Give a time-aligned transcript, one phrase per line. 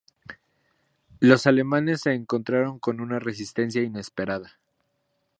[1.19, 4.57] Los alemanes se encontraron con una resistencia inesperada.